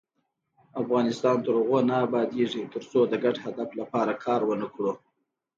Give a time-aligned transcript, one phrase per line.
[0.81, 4.91] افغانستان تر هغو نه ابادیږي، ترڅو د ګډ هدف لپاره کار ونکړو.